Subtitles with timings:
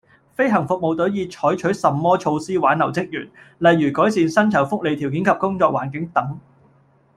[0.35, 6.39] 飛行服務隊已採取甚麼措施挽留職員，例如改善薪酬福利條件及工作環境等